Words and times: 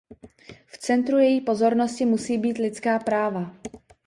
V 0.65 0.77
centru 0.77 1.17
její 1.17 1.41
pozornosti 1.41 2.05
musí 2.05 2.37
být 2.37 2.57
lidská 2.57 2.99
práva. 2.99 3.55